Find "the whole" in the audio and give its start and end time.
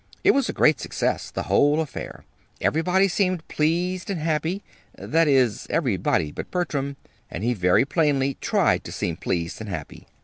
1.29-1.79